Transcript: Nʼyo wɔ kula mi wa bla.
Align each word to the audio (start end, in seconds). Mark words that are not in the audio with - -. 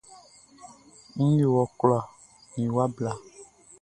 Nʼyo 1.15 1.47
wɔ 1.55 1.63
kula 1.77 1.99
mi 2.53 2.63
wa 2.75 2.85
bla. 2.95 3.11